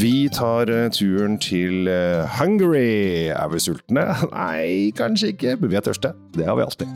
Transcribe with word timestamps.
Vi 0.00 0.30
tar 0.32 0.70
eh, 0.72 0.86
turen 0.88 1.34
til 1.36 1.88
eh, 1.90 2.24
Hungary. 2.38 3.28
Er 3.28 3.48
vi 3.52 3.58
sultne? 3.60 4.06
Nei, 4.32 4.92
kanskje 4.96 5.34
ikke, 5.34 5.58
men 5.60 5.68
vi 5.68 5.76
er 5.76 5.82
tørste. 5.84 6.14
Det 6.32 6.46
har 6.48 6.56
vi 6.56 6.64
alltid. 6.64 6.94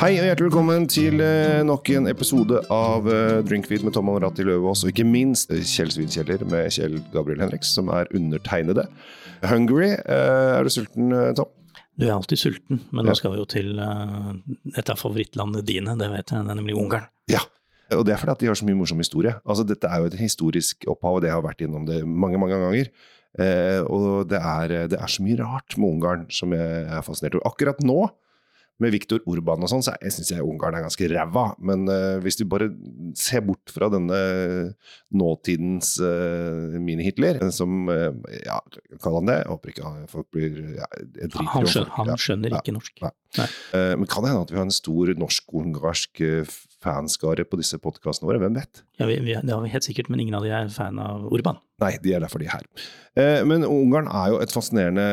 Hei 0.00 0.14
og 0.14 0.24
hjertelig 0.24 0.46
velkommen 0.46 0.86
til 0.88 1.20
eh, 1.20 1.60
nok 1.66 1.90
en 1.92 2.08
episode 2.08 2.62
av 2.72 3.10
Drinkfeed 3.44 3.84
med 3.84 3.92
Tom 3.92 4.08
Anratti 4.14 4.46
Løvaas, 4.46 4.86
og 4.86 4.94
ikke 4.94 5.04
minst 5.04 5.52
Kjell 5.52 5.92
Svinkjeller 5.92 6.46
med 6.48 6.72
Kjell 6.78 6.96
Gabriel 7.12 7.44
Henriks, 7.44 7.74
som 7.76 7.92
er 7.92 8.08
undertegnede. 8.16 8.86
Hungary, 9.44 9.90
er 10.00 10.64
du 10.64 10.72
sulten, 10.72 11.12
Tom? 11.36 11.50
Du 12.00 12.06
er 12.08 12.14
alltid 12.14 12.40
sulten, 12.40 12.80
men 12.88 13.04
nå 13.04 13.18
skal 13.20 13.34
vi 13.34 13.42
jo 13.42 13.50
til 13.52 13.76
et 13.84 14.88
av 14.88 14.96
favorittlandene 14.96 15.66
dine, 15.66 15.98
det 16.00 16.08
vet 16.08 16.32
jeg, 16.32 16.40
det 16.40 16.56
er 16.56 16.62
nemlig 16.62 16.78
Ungarn. 16.80 17.10
Ja. 17.28 17.44
Og 17.92 18.04
det 18.08 18.14
er 18.14 18.20
fordi 18.22 18.32
at 18.32 18.40
de 18.40 18.48
har 18.48 18.56
så 18.56 18.64
mye 18.68 18.78
morsom 18.78 19.02
historie. 19.02 19.34
Altså, 19.44 19.66
dette 19.68 19.84
er 19.90 20.00
jo 20.00 20.08
et 20.08 20.18
historisk 20.20 20.86
opphav, 20.88 21.18
og 21.18 21.22
det 21.26 21.30
har 21.34 21.44
vært 21.44 21.60
innom 21.66 21.84
det 21.88 22.00
mange, 22.08 22.40
mange 22.40 22.56
ganger. 22.62 22.90
Eh, 23.34 23.80
og 23.90 24.28
det 24.30 24.38
er, 24.40 24.76
det 24.88 24.98
er 25.00 25.10
så 25.10 25.24
mye 25.26 25.40
rart 25.42 25.76
med 25.76 25.90
Ungarn 25.96 26.28
som 26.32 26.54
jeg 26.54 26.84
er 26.86 27.02
fascinert 27.04 27.34
over. 27.36 27.50
Akkurat 27.50 27.82
nå, 27.84 28.04
med 28.82 28.90
Viktor 28.90 29.20
Urban 29.30 29.62
og 29.62 29.68
sånn, 29.70 29.84
så 29.86 29.92
jeg 30.02 30.10
syns 30.16 30.32
jeg 30.32 30.42
Ungarn 30.42 30.74
er 30.74 30.82
ganske 30.82 31.06
ræva. 31.12 31.44
Men 31.62 31.84
eh, 31.90 32.16
hvis 32.24 32.40
du 32.40 32.42
bare 32.50 32.66
ser 33.18 33.44
bort 33.46 33.70
fra 33.70 33.86
denne 33.92 34.16
nåtidens 35.14 35.92
eh, 36.02 36.74
mini-Hitler, 36.82 37.38
som 37.54 37.86
eh, 37.92 38.10
Ja, 38.46 38.58
kall 39.02 39.20
han 39.20 39.30
det. 39.30 39.36
Jeg 39.44 39.50
håper 39.52 39.72
ikke 39.74 39.92
folk 40.10 40.28
blir 40.34 40.58
ja, 40.80 40.88
Han 41.38 41.68
skjønner, 41.70 41.92
han 42.00 42.12
skjønner 42.18 42.58
ikke 42.58 42.74
norsk. 42.74 42.98
Nei. 43.04 43.12
Nei. 43.38 43.48
Eh, 43.78 43.94
Men 44.00 44.10
kan 44.10 44.24
det 44.26 44.32
hende 44.32 44.46
at 44.48 44.54
vi 44.54 44.58
har 44.58 44.66
en 44.66 44.74
stor 44.74 45.14
norsk-ungarsk 45.22 46.24
eh, 46.26 46.56
fanskare 46.84 47.46
på 47.48 47.58
disse 47.60 47.80
podkastene 47.82 48.28
våre? 48.28 48.42
Hvem 48.42 48.58
vet? 48.60 48.84
Ja, 49.00 49.08
vi, 49.10 49.18
vi, 49.24 49.34
det 49.34 49.54
har 49.54 49.64
vi 49.64 49.72
helt 49.72 49.86
sikkert, 49.86 50.10
men 50.12 50.22
ingen 50.22 50.36
av 50.38 50.44
de 50.44 50.52
er 50.54 50.68
fan 50.72 51.00
av 51.02 51.26
Urban. 51.32 51.58
Nei, 51.82 51.96
de 52.04 52.12
er 52.14 52.22
derfor 52.22 52.38
de 52.38 52.46
er 52.46 52.54
her. 52.54 52.66
Eh, 53.18 53.40
Men 53.46 53.64
Ungarn 53.66 54.06
er 54.06 54.28
jo 54.30 54.38
et 54.42 54.52
fascinerende 54.54 55.06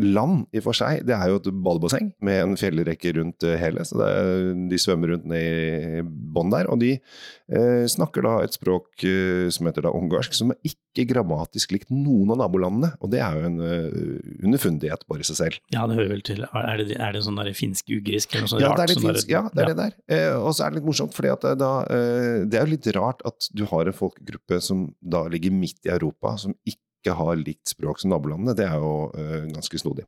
land 0.00 0.46
i 0.56 0.62
for 0.64 0.76
seg. 0.76 1.02
Det 1.08 1.12
er 1.12 1.28
jo 1.28 1.40
et 1.42 1.50
badebasseng 1.52 2.14
med 2.24 2.40
en 2.46 2.56
fjellrekke 2.60 3.12
rundt 3.18 3.44
eh, 3.44 3.58
hele, 3.60 3.84
så 3.84 4.00
det 4.00 4.08
er, 4.16 4.32
de 4.70 4.80
svømmer 4.80 5.12
rundt 5.12 5.28
ned 5.28 6.00
i 6.00 6.02
bånn 6.06 6.54
der. 6.54 6.70
Og 6.72 6.80
de 6.80 6.94
eh, 6.96 7.84
snakker 7.92 8.24
da 8.24 8.38
et 8.46 8.56
språk 8.56 9.04
eh, 9.04 9.48
som 9.52 9.68
heter 9.68 9.84
da 9.84 9.92
ungarsk, 9.96 10.36
som 10.38 10.54
er 10.54 10.60
ikke 10.98 11.14
grammatisk 11.14 11.74
likt 11.74 11.92
noen 11.94 12.32
av 12.34 12.40
nabolandene. 12.42 12.92
Og 13.04 13.12
det 13.12 13.20
er 13.24 13.38
jo 13.38 13.48
en 13.48 13.58
uh, 13.62 14.18
underfundighet 14.46 15.04
bare 15.10 15.24
i 15.24 15.28
seg 15.28 15.38
selv. 15.38 15.60
Ja, 15.74 15.86
det 15.88 15.98
hører 15.98 16.12
vel 16.16 16.24
til 16.26 16.44
Er 16.48 16.82
det, 16.82 16.98
er 16.98 17.14
det 17.14 17.22
sånn 17.26 17.38
der 17.38 17.52
finsk-ugrisk 17.56 18.34
eller 18.34 18.46
noe 18.46 18.52
sånt 18.54 18.64
Ja, 18.64 18.72
rart? 18.72 18.80
det 18.80 18.86
er 18.86 18.94
litt 18.94 19.06
finsk, 19.06 19.28
der, 19.28 19.34
Ja, 19.36 19.44
det 19.52 19.64
er 19.64 19.72
det 19.72 19.78
der. 19.82 19.96
Uh, 20.10 20.48
og 20.48 20.50
så 20.56 20.66
er 20.66 20.74
det 20.74 20.80
litt 20.80 20.88
morsomt, 20.88 21.14
for 21.16 21.28
da, 21.28 21.70
eh, 21.92 22.44
det 22.48 22.58
er 22.58 22.66
jo 22.66 22.74
litt 22.74 22.90
rart 22.96 23.22
at 23.28 23.48
du 23.56 23.64
har 23.70 23.88
en 23.88 23.96
folkegruppe 23.96 24.60
som 24.64 24.88
da 25.00 25.24
ligger 25.30 25.54
midt 25.54 25.80
i 25.86 25.92
Europa, 25.94 26.36
som 26.40 26.56
ikke 26.64 26.82
har 27.06 27.36
likt 27.38 27.70
språk 27.70 28.00
som 28.02 28.10
nabolandene. 28.12 28.54
Det 28.58 28.66
er 28.66 28.80
jo 28.82 28.92
uh, 29.14 29.44
ganske 29.52 29.80
snodig. 29.80 30.04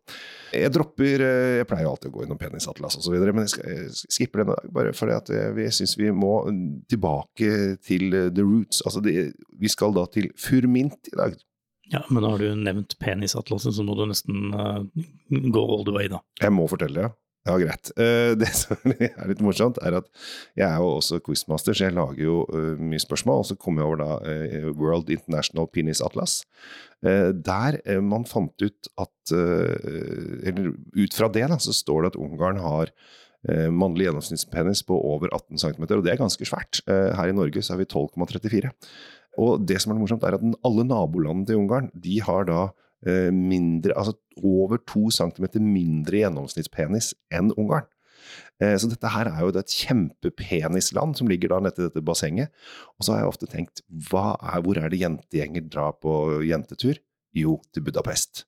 Jeg 0.52 0.72
dropper 0.74 1.22
uh, 1.22 1.58
Jeg 1.60 1.68
pleier 1.70 1.90
alltid 1.90 2.10
å 2.10 2.14
gå 2.16 2.24
innom 2.26 2.40
penisatlas 2.40 2.98
osv., 2.98 3.14
men 3.14 3.44
jeg, 3.46 3.52
skal, 3.54 3.70
jeg 3.70 4.16
skipper 4.16 4.42
den 4.42 4.50
i 4.50 4.56
dag, 4.56 4.72
bare 4.74 4.94
fordi 4.96 5.16
at 5.16 5.30
eh, 5.34 5.52
vi 5.56 5.68
syns 5.74 5.94
vi 6.00 6.10
må 6.14 6.34
tilbake 6.90 7.76
til 7.86 8.10
the 8.10 8.42
roots. 8.44 8.82
Altså, 8.84 9.02
det, 9.04 9.30
vi 9.60 9.70
skal 9.70 9.94
da 9.96 10.06
til 10.10 10.30
Furmint 10.40 11.12
i 11.12 11.16
dag. 11.16 11.38
Ja, 11.90 12.04
men 12.08 12.22
da 12.22 12.34
har 12.34 12.42
du 12.42 12.54
nevnt 12.54 12.98
penisatlaset, 13.02 13.74
så 13.74 13.86
må 13.86 13.96
du 13.98 14.04
nesten 14.10 14.52
uh, 14.54 14.82
gå 15.30 15.62
all 15.64 15.86
the 15.86 15.94
way, 15.94 16.10
da. 16.10 16.20
Jeg 16.42 16.54
må 16.54 16.68
fortelle, 16.70 17.08
ja. 17.08 17.14
Ja, 17.48 17.54
greit. 17.56 17.88
Eh, 17.96 18.34
Det 18.36 18.50
som 18.60 18.92
er 18.92 19.28
litt 19.30 19.40
morsomt, 19.44 19.80
er 19.80 19.96
at 20.02 20.08
jeg 20.58 20.66
er 20.66 20.76
jo 20.82 20.90
også 20.98 21.20
quizmaster, 21.24 21.76
så 21.76 21.86
jeg 21.88 21.96
lager 21.96 22.20
jo 22.20 22.42
eh, 22.52 22.74
mye 22.76 23.00
spørsmål. 23.00 23.40
Og 23.42 23.48
så 23.48 23.56
kom 23.60 23.80
jeg 23.80 23.88
over 23.88 24.02
da 24.02 24.10
eh, 24.28 24.68
World 24.76 25.08
International 25.12 25.68
Penis 25.72 26.02
Atlas, 26.04 26.42
der 27.00 27.78
man 28.04 28.26
fant 28.28 28.60
ut 28.60 28.88
at 29.00 29.32
Eller 29.32 30.66
ut 30.92 31.14
fra 31.16 31.30
det, 31.32 31.46
da, 31.48 31.56
så 31.56 31.72
står 31.72 32.02
det 32.02 32.10
at 32.10 32.18
Ungarn 32.20 32.58
har 32.60 32.92
mannlig 33.72 34.04
gjennomsnittspenis 34.04 34.82
på 34.84 34.98
over 35.08 35.32
18 35.32 35.62
cm, 35.62 35.86
og 35.96 36.04
det 36.04 36.12
er 36.12 36.20
ganske 36.20 36.44
svært. 36.44 36.82
Her 36.84 37.32
i 37.32 37.32
Norge 37.32 37.62
så 37.64 37.72
er 37.72 37.80
vi 37.80 37.88
12,34. 37.88 38.74
Og 39.40 39.64
det 39.64 39.80
som 39.80 39.94
er 39.94 40.02
morsomt, 40.02 40.26
er 40.28 40.36
at 40.36 40.44
alle 40.44 40.84
nabolandene 40.84 41.48
til 41.48 41.62
Ungarn, 41.62 41.88
de 41.96 42.20
har 42.26 42.44
da 42.52 42.66
mindre, 43.32 43.94
altså 43.96 44.16
over 44.44 44.80
to 44.86 45.08
centimeter 45.14 45.62
mindre 45.64 46.20
gjennomsnittspenis 46.20 47.14
enn 47.32 47.52
Ungarn. 47.56 47.88
Eh, 48.60 48.76
Så 48.76 48.90
dette 48.90 49.08
her 49.08 49.30
er 49.30 49.40
jo 49.40 49.52
et 49.56 49.72
kjempepenisland 49.72 51.16
som 51.16 51.28
ligger 51.30 51.48
da 51.54 51.60
nede 51.64 51.80
i 51.80 51.88
dette 51.88 52.04
bassenget. 52.04 52.52
Og 52.98 53.06
så 53.06 53.14
har 53.14 53.22
jeg 53.22 53.32
ofte 53.32 53.48
tenkt, 53.50 53.82
er, 53.88 54.60
hvor 54.60 54.78
er 54.78 54.88
det 54.92 55.00
jentegjenger 55.00 55.68
drar 55.70 55.96
på 56.00 56.42
jentetur? 56.44 57.00
Jo, 57.36 57.60
til 57.72 57.84
Budapest. 57.86 58.44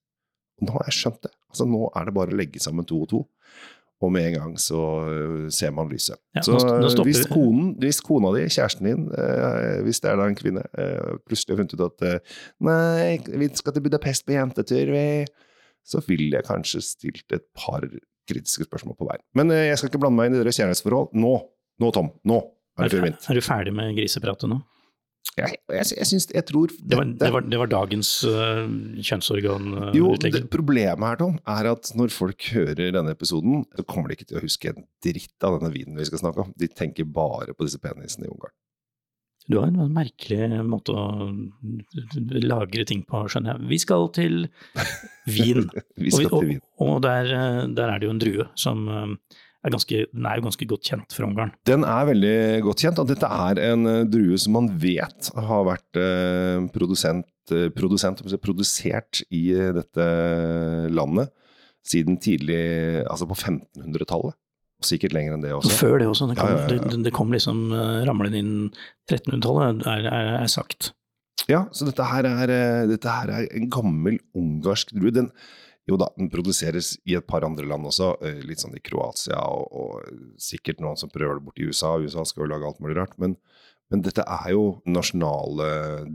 Nå 0.62 0.74
har 0.76 0.88
jeg 0.90 0.98
skjønt 0.98 1.22
det. 1.22 1.32
Altså 1.50 1.66
Nå 1.68 1.86
er 1.96 2.04
det 2.06 2.14
bare 2.14 2.34
å 2.34 2.38
legge 2.38 2.60
sammen 2.62 2.86
to 2.88 3.02
og 3.02 3.08
to. 3.10 3.22
Og 4.02 4.10
med 4.10 4.24
en 4.28 4.34
gang 4.34 4.54
så 4.58 4.78
øh, 5.06 5.46
ser 5.54 5.70
man 5.74 5.90
lyset. 5.92 6.18
Ja, 6.34 6.42
så 6.42 6.56
nå 6.58 6.88
nå 6.90 7.04
hvis, 7.06 7.20
konen, 7.30 7.68
hvis 7.78 8.00
kona 8.02 8.32
di, 8.34 8.44
kjæresten 8.50 8.88
din, 8.88 9.04
eh, 9.14 9.76
hvis 9.86 10.00
det 10.02 10.10
er 10.10 10.18
da 10.18 10.26
en 10.26 10.38
kvinne, 10.38 10.64
eh, 10.78 11.12
plutselig 11.28 11.54
har 11.54 11.60
funnet 11.62 11.76
ut 11.78 11.84
at 11.86 12.06
eh, 12.08 12.40
Nei, 12.66 13.20
vi 13.38 13.48
skal 13.54 13.76
til 13.76 13.84
Budapest 13.86 14.26
på 14.26 14.34
jentetur, 14.34 14.90
vi. 14.90 15.06
Så 15.86 16.02
ville 16.06 16.38
jeg 16.38 16.46
kanskje 16.46 16.82
stilt 16.86 17.34
et 17.34 17.46
par 17.58 17.86
kritiske 18.30 18.66
spørsmål 18.68 18.98
på 18.98 19.06
veien. 19.08 19.22
Men 19.38 19.50
eh, 19.54 19.68
jeg 19.70 19.78
skal 19.78 19.92
ikke 19.92 20.02
blande 20.04 20.18
meg 20.18 20.30
inn 20.30 20.38
i 20.40 20.42
deres 20.42 20.58
kjærlighetsforhold. 20.58 21.14
Nå, 21.22 21.32
nå 21.82 21.94
Tom, 21.94 22.10
nå 22.26 22.42
Er, 22.78 22.86
det 22.88 22.94
turen 22.96 23.08
min. 23.10 23.16
er 23.28 23.38
du 23.38 23.42
ferdig 23.44 23.72
med 23.76 23.94
grisepratet 23.98 24.50
nå? 24.50 24.60
Jeg, 25.38 25.54
jeg, 25.72 25.86
jeg 25.96 26.06
synes, 26.10 26.26
Jeg 26.34 26.44
tror 26.44 26.68
Det 26.68 26.96
var, 26.98 27.06
dette- 27.08 27.24
det 27.24 27.32
var, 27.32 27.44
det 27.54 27.58
var 27.62 27.68
dagens 27.72 28.08
uh, 28.28 28.66
Jo, 29.96 30.10
det, 30.20 30.42
problemet 30.52 31.06
her, 31.08 31.16
Tom, 31.22 31.38
er 31.48 31.68
at 31.70 31.88
når 31.96 32.12
folk 32.12 32.48
hører 32.52 32.92
denne 32.98 33.14
episoden, 33.16 33.62
så 33.78 33.84
kommer 33.88 34.10
de 34.12 34.18
ikke 34.18 34.28
til 34.28 34.40
å 34.40 34.44
huske 34.44 34.74
en 34.74 34.84
dritt 35.06 35.46
av 35.48 35.56
denne 35.60 35.72
vinen 35.72 35.96
vi 35.96 36.04
skal 36.10 36.20
snakke 36.20 36.44
om. 36.44 36.52
De 36.60 36.68
tenker 36.68 37.08
bare 37.08 37.54
på 37.56 37.64
disse 37.64 37.80
penisene 37.80 38.28
i 38.28 38.32
Ungarn. 38.34 38.52
Du 39.50 39.56
har 39.58 39.72
en 39.72 39.88
merkelig 39.90 40.60
måte 40.68 40.92
å 40.94 41.32
lagre 42.44 42.84
ting 42.86 43.00
på, 43.08 43.24
skjønner 43.32 43.56
jeg. 43.56 43.68
Vi 43.72 43.78
skal 43.82 44.04
til 44.14 44.36
vin. 45.38 45.64
Vi 45.98 46.12
Og, 46.12 46.18
skal 46.18 46.26
vi, 46.26 46.28
og, 46.28 46.36
til 46.44 46.50
vin. 46.52 46.60
og 46.86 47.00
der, 47.06 47.32
eh, 47.38 47.62
der 47.78 47.94
er 47.94 47.98
det 48.02 48.08
jo 48.10 48.14
en 48.14 48.22
drue 48.22 48.46
som 48.58 48.84
eh, 48.88 49.40
er 49.62 49.74
ganske, 49.74 49.98
den 50.10 50.26
er 50.26 50.38
jo 50.38 50.46
ganske 50.46 50.66
godt 50.70 50.88
kjent 50.90 51.14
fra 51.14 51.26
Ungarn. 51.28 51.52
Den 51.68 51.86
er 51.86 52.08
veldig 52.08 52.36
godt 52.66 52.82
kjent, 52.82 53.00
og 53.02 53.10
dette 53.10 53.28
er 53.28 53.60
en 53.70 53.88
eh, 53.90 54.02
drue 54.10 54.38
som 54.40 54.56
man 54.58 54.70
vet 54.82 55.30
har 55.36 55.66
vært 55.68 56.00
eh, 56.00 56.58
produsent, 56.74 57.28
eh, 57.54 57.68
produsent, 57.74 58.24
produsert 58.42 59.22
i 59.30 59.44
dette 59.78 60.08
landet 60.90 61.30
siden 61.86 62.18
tidlig, 62.22 62.62
altså 63.10 63.26
på 63.30 63.38
1500-tallet. 63.38 64.38
Og 64.82 64.86
sikkert 64.86 65.14
lenger 65.14 65.36
enn 65.36 65.44
det 65.44 65.52
også. 65.54 65.76
før 65.78 66.00
det 66.02 66.08
også, 66.10 66.26
det 66.30 66.36
kom, 66.40 66.50
Ja, 66.50 66.58
ja, 66.58 66.74
ja. 66.74 66.82
Det, 66.90 66.98
det 67.06 67.14
kom 67.14 67.30
liksom 67.34 67.68
ramlende 68.06 68.38
inn 68.42 68.54
1300-tallet, 69.10 69.86
er, 69.86 70.08
er, 70.10 70.30
er 70.40 70.50
sagt. 70.50 70.90
Ja, 71.50 71.64
så 71.74 71.86
dette 71.86 72.06
her 72.06 72.26
er, 72.26 72.52
dette 72.90 73.14
her 73.14 73.30
er 73.30 73.46
en 73.54 73.70
gammel 73.70 74.18
ungarsk 74.38 74.90
drue. 74.94 75.14
Den, 75.14 75.30
jo 75.90 75.98
da, 75.98 76.08
den 76.18 76.30
produseres 76.30 76.92
i 77.10 77.16
et 77.18 77.26
par 77.26 77.44
andre 77.46 77.66
land 77.66 77.88
også, 77.90 78.12
eh, 78.22 78.40
litt 78.46 78.62
sånn 78.62 78.76
i 78.78 78.82
Kroatia 78.84 79.40
og, 79.50 79.66
og 79.72 80.40
sikkert 80.40 80.82
noen 80.82 80.98
som 81.00 81.10
prøver 81.10 81.40
det 81.40 81.46
borti 81.46 81.66
USA. 81.66 81.96
USA 81.98 82.24
skal 82.28 82.44
jo 82.46 82.52
lage 82.52 82.68
alt 82.68 82.82
mulig 82.84 82.96
rart. 83.00 83.16
Men, 83.22 83.34
men 83.90 84.04
dette 84.06 84.22
er 84.22 84.52
jo 84.54 84.66
nasjonale 84.86 85.70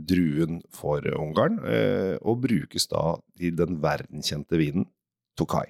druen 0.08 0.62
for 0.74 1.04
Ungarn, 1.20 1.60
eh, 1.68 2.14
og 2.24 2.40
brukes 2.46 2.88
da 2.90 3.18
i 3.38 3.52
den 3.54 3.80
verdenkjente 3.84 4.60
vinen 4.60 4.88
Tokai. 5.38 5.66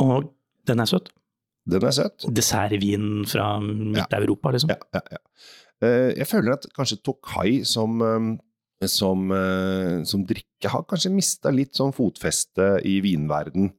Og 0.00 0.30
den 0.70 0.80
er 0.80 0.88
søt. 0.88 1.10
Den 1.68 1.84
er 1.84 1.92
søt. 1.92 2.24
Dessertvin 2.32 3.26
fra 3.28 3.56
Midt-Europa, 3.60 4.54
liksom. 4.54 4.70
Ja, 4.72 4.78
ja, 4.96 5.02
ja. 5.18 5.20
Eh, 5.80 6.12
Jeg 6.16 6.28
føler 6.28 6.54
at 6.54 6.66
kanskje 6.76 7.00
Tokai 7.04 7.64
som, 7.64 8.00
eh, 8.02 8.30
som, 8.88 9.30
eh, 9.32 10.02
som 10.04 10.24
drikke 10.24 10.70
har 10.72 10.84
kanskje 10.88 11.12
mista 11.12 11.50
litt 11.52 11.76
sånn 11.76 11.92
fotfeste 11.92 12.80
i 12.86 13.00
vinverden. 13.04 13.72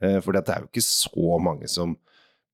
Eh, 0.00 0.20
For 0.20 0.32
det 0.32 0.48
er 0.48 0.60
jo 0.64 0.70
ikke 0.70 0.84
så 0.84 1.40
mange 1.42 1.68
som 1.68 1.96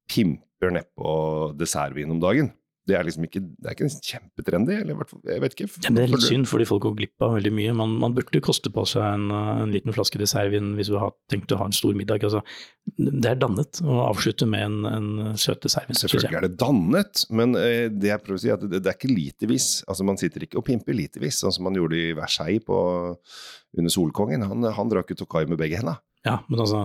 pimper 0.09 0.75
nedpå 0.75 1.57
dessertvin 1.57 2.11
om 2.11 2.21
dagen. 2.21 2.53
Det 2.89 2.97
er 2.99 3.07
liksom 3.07 3.23
ikke, 3.29 3.41
det 3.63 3.69
er 3.69 3.77
ikke 3.77 3.89
kjempetrendy, 4.03 4.75
eller 4.83 4.99
i 4.99 5.19
jeg 5.31 5.43
vet 5.45 5.53
ikke. 5.55 5.67
Ja, 5.85 5.93
det 5.95 6.03
er 6.03 6.11
litt 6.11 6.25
synd, 6.25 6.49
fordi 6.51 6.67
folk 6.67 6.83
går 6.83 6.97
glipp 6.99 7.23
av 7.23 7.37
veldig 7.37 7.53
mye. 7.55 7.75
Man, 7.79 7.93
man 8.03 8.17
burde 8.17 8.41
koste 8.43 8.73
på 8.75 8.83
seg 8.91 9.05
en, 9.07 9.29
uh, 9.31 9.61
en 9.63 9.75
liten 9.75 9.95
flaske 9.95 10.19
dessertvin 10.19 10.73
hvis 10.79 10.91
du 10.91 10.97
har 10.99 11.15
tenkt 11.31 11.55
å 11.55 11.61
ha 11.61 11.69
en 11.71 11.77
stor 11.77 11.95
middag. 11.99 12.25
Altså, 12.27 12.43
det 12.99 13.31
er 13.31 13.39
dannet 13.39 13.79
å 13.87 14.01
avslutte 14.09 14.49
med 14.51 14.67
en, 14.67 14.79
en 14.91 15.39
søt 15.39 15.63
dessertvin. 15.63 16.01
Selvfølgelig 16.01 16.41
er 16.41 16.49
det 16.49 16.59
dannet, 16.59 17.23
men 17.31 17.55
eh, 17.61 17.87
det 17.93 18.11
jeg 18.11 18.25
prøver 18.25 18.41
å 18.41 18.43
si 18.43 18.51
er 18.51 18.59
at 18.59 18.67
det, 18.67 18.83
det 18.83 18.91
er 18.91 18.99
ikke 18.99 19.13
litervis. 19.13 19.69
Altså 19.87 20.09
Man 20.09 20.19
sitter 20.19 20.49
ikke 20.49 20.59
og 20.59 20.67
pimper 20.67 20.99
litervis, 20.99 21.39
sånn 21.45 21.55
som 21.55 21.69
man 21.69 21.79
gjorde 21.79 22.01
i 22.01 22.17
Versailles 22.19 22.67
på, 22.67 22.81
under 23.79 23.95
Solkongen. 23.95 24.49
Han, 24.51 24.67
han 24.75 24.91
drakk 24.91 25.15
jo 25.15 25.23
Tokai 25.23 25.47
med 25.47 25.63
begge 25.63 25.79
hendene. 25.79 26.01
Ja, 26.27 26.41
men 26.51 26.67
altså 26.67 26.83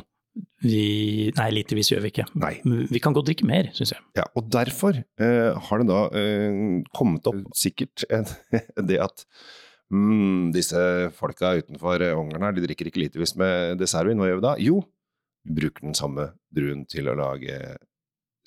vi, 0.63 1.29
Nei, 1.37 1.47
litervis 1.53 1.91
gjør 1.91 2.03
vi 2.05 2.11
ikke. 2.13 2.25
Nei. 2.41 2.55
Vi 2.91 3.01
kan 3.03 3.15
godt 3.15 3.29
drikke 3.29 3.47
mer, 3.47 3.69
syns 3.77 3.93
jeg. 3.93 4.03
Ja, 4.17 4.25
og 4.37 4.49
derfor 4.53 4.97
eh, 4.97 5.67
har 5.67 5.81
det 5.81 5.87
da 5.89 6.01
eh, 6.17 6.59
kommet 6.97 7.29
opp 7.29 7.43
sikkert 7.57 8.05
det 8.89 8.99
at 9.03 9.25
mm, 9.93 10.53
disse 10.55 10.81
folka 11.17 11.55
utenfor 11.61 12.05
eh, 12.05 12.17
Ungarn 12.17 12.49
her, 12.49 12.57
de 12.57 12.65
drikker 12.65 12.89
ikke 12.89 13.03
litervis 13.05 13.35
med 13.39 13.77
dessertvin, 13.81 14.19
hva 14.19 14.31
gjør 14.31 14.41
vi 14.41 14.47
da? 14.47 14.55
Jo, 14.63 14.81
vi 15.47 15.59
bruker 15.61 15.87
den 15.87 15.97
samme 15.97 16.31
druen 16.53 16.83
til 16.89 17.11
å 17.11 17.15
lage 17.17 17.77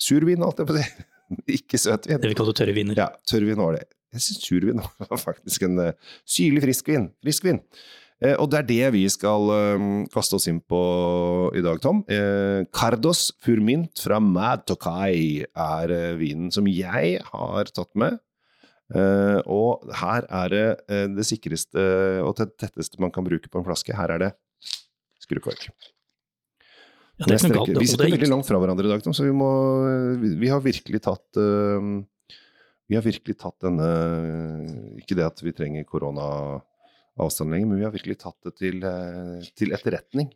survin, 0.01 0.43
alt 0.45 0.61
jeg 0.61 0.69
på 0.69 0.75
å 0.75 0.81
si. 0.81 1.07
ikke 1.57 1.79
søtvin. 1.79 2.21
Det 2.21 2.31
vi 2.31 2.37
kaller 2.37 2.57
tørre 2.57 2.75
viner. 2.75 2.99
Ja, 2.99 3.09
tørrvin 3.29 3.61
var 3.61 3.77
det. 3.77 3.87
Jeg 4.11 4.25
syns 4.25 4.43
survin 4.43 4.83
var 5.11 5.21
faktisk 5.21 5.67
en 5.67 5.79
uh, 5.79 6.13
syrlig 6.27 6.65
friskvin. 6.65 7.09
Friskvin. 7.23 7.61
Eh, 8.21 8.35
og 8.37 8.51
det 8.53 8.59
er 8.59 8.67
det 8.69 8.89
vi 8.93 9.05
skal 9.09 9.49
eh, 9.55 9.85
kaste 10.13 10.37
oss 10.37 10.45
inn 10.49 10.61
på 10.61 10.81
i 11.57 11.63
dag, 11.65 11.81
Tom. 11.81 12.03
Eh, 12.05 12.61
Cardos 12.73 13.29
Furmint 13.41 14.03
fra 14.03 14.19
Mad 14.21 14.67
Tokai 14.69 15.41
er 15.49 15.95
vinen 16.19 16.53
som 16.53 16.69
jeg 16.69 17.17
har 17.31 17.73
tatt 17.73 17.91
med. 17.97 18.19
Og 18.91 19.85
her 20.01 20.25
er 20.27 20.49
det 20.51 20.65
det 21.15 21.23
sikreste 21.23 21.79
og 22.25 22.33
tetteste 22.35 22.99
man 22.99 23.13
kan 23.15 23.23
bruke 23.23 23.47
på 23.47 23.61
en 23.61 23.63
flaske. 23.63 23.95
Her 23.95 24.11
er 24.17 24.19
det 24.19 24.29
skrukork. 25.23 25.69
Ja, 27.21 27.29
det 27.29 27.37
er 27.37 27.53
galt. 27.55 27.71
vi 27.71 27.87
sitter 27.87 28.09
er 28.09 28.17
veldig 28.17 28.27
langt 28.33 28.49
fra 28.49 28.59
hverandre 28.59 28.89
i 28.89 28.91
dag, 28.91 29.05
Tom, 29.05 29.15
så 29.15 29.23
vi 29.23 29.31
må 29.31 29.47
Vi, 30.19 30.49
har 30.51 30.59
virkelig 30.65 30.99
tatt 31.05 31.39
Vi 31.39 32.97
har 32.97 33.05
virkelig 33.05 33.37
tatt 33.39 33.63
denne 33.63 33.89
Ikke 34.99 35.15
det 35.15 35.27
at 35.29 35.39
vi 35.45 35.55
trenger 35.55 35.87
koronaavstand 35.87 36.70
lenger, 37.29 37.67
men 37.67 37.77
vi 37.77 37.83
har 37.85 37.91
virkelig 37.91 38.17
tatt 38.19 38.37
det 38.43 38.55
til, 38.57 38.83
eh, 38.83 39.41
til 39.55 39.71
etterretning. 39.71 40.27